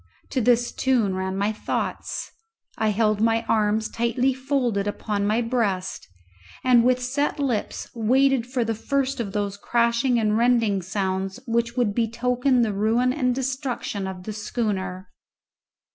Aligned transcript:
To 0.31 0.41
this 0.41 0.71
tune 0.71 1.13
ran 1.13 1.37
my 1.37 1.51
thoughts. 1.51 2.31
I 2.75 2.89
held 2.89 3.21
my 3.21 3.43
arms 3.47 3.87
tightly 3.87 4.33
folded 4.33 4.87
upon 4.87 5.27
my 5.27 5.43
breast, 5.43 6.07
and 6.63 6.83
with 6.83 6.99
set 6.99 7.39
lips 7.39 7.87
waited 7.93 8.47
for 8.47 8.65
the 8.65 8.73
first 8.73 9.19
of 9.19 9.31
those 9.33 9.57
crashing 9.57 10.17
and 10.17 10.35
rending 10.35 10.81
sounds 10.81 11.39
which 11.45 11.77
would 11.77 11.93
betoken 11.93 12.63
the 12.63 12.73
ruin 12.73 13.13
and 13.13 13.35
destruction 13.35 14.07
of 14.07 14.23
the 14.23 14.33
schooner. 14.33 15.07